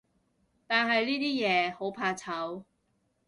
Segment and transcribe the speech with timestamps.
[0.65, 2.63] 但係呢啲嘢，好怕醜